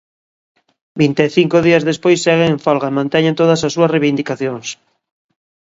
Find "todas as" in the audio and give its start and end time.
3.39-3.73